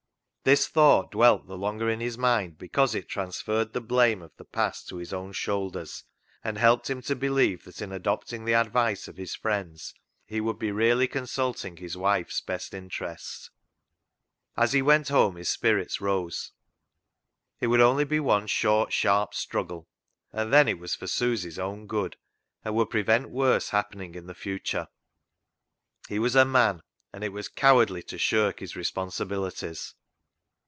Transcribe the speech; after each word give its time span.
This 0.43 0.67
thought 0.67 1.11
dwelt 1.11 1.45
the 1.45 1.55
longer 1.55 1.87
in 1.87 1.99
his 1.99 2.17
mind 2.17 2.57
because 2.57 2.95
it 2.95 3.07
transferred 3.07 3.73
the 3.73 3.79
blame 3.79 4.23
of 4.23 4.35
the 4.37 4.43
past 4.43 4.87
to 4.89 4.95
his 4.95 5.13
own 5.13 5.33
shoulders, 5.33 6.03
and 6.43 6.57
helped 6.57 6.89
him 6.89 6.99
to 7.03 7.15
believe 7.15 7.63
that 7.65 7.79
in 7.79 7.91
adopting 7.91 8.43
the 8.43 8.55
advice 8.55 9.07
of 9.07 9.17
his 9.17 9.35
friends 9.35 9.93
he 10.25 10.41
would 10.41 10.57
be 10.57 10.71
really 10.71 11.07
consulting 11.07 11.77
his 11.77 11.95
wife's 11.95 12.41
best 12.41 12.73
interests. 12.73 13.51
As 14.57 14.73
he 14.73 14.81
went 14.81 15.09
home 15.09 15.35
his 15.35 15.47
spirits 15.47 16.01
rose. 16.01 16.53
It 17.59 17.67
would 17.67 17.79
only 17.79 18.03
be 18.03 18.19
one 18.19 18.47
short, 18.47 18.91
sharp 18.91 19.35
struggle. 19.35 19.87
And 20.33 20.51
then 20.51 20.67
it 20.67 20.79
was 20.79 20.95
for 20.95 21.05
Susy's 21.05 21.59
own 21.59 21.85
good, 21.85 22.17
and 22.65 22.73
would 22.73 22.89
prevent 22.89 23.29
worse 23.29 23.69
happening 23.69 24.15
in 24.15 24.25
the 24.25 24.33
future. 24.33 24.87
He 26.09 26.17
was 26.17 26.35
a 26.35 26.45
man, 26.45 26.81
and 27.13 27.23
it 27.23 27.29
was 27.29 27.47
cowardly 27.47 28.01
to 28.01 28.17
shirk 28.17 28.59
his 28.59 28.75
responsibilities. 28.75 29.93